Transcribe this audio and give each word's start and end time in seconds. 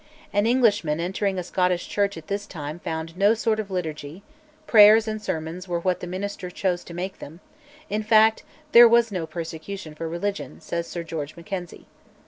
An 0.33 0.47
Englishman 0.47 0.99
entering 0.99 1.37
a 1.37 1.43
Scottish 1.43 1.87
church 1.87 2.17
at 2.17 2.25
this 2.25 2.47
time 2.47 2.79
found 2.79 3.15
no 3.15 3.35
sort 3.35 3.59
of 3.59 3.69
liturgy; 3.69 4.23
prayers 4.65 5.07
and 5.07 5.21
sermons 5.21 5.67
were 5.67 5.79
what 5.79 5.99
the 5.99 6.07
minister 6.07 6.49
chose 6.49 6.83
to 6.85 6.95
make 6.95 7.19
them 7.19 7.39
in 7.87 8.01
fact, 8.01 8.41
there 8.71 8.89
was 8.89 9.11
no 9.11 9.27
persecution 9.27 9.93
for 9.93 10.09
religion, 10.09 10.59
says 10.59 10.87
Sir 10.87 11.03
George 11.03 11.37
Mackenzie. 11.37 11.85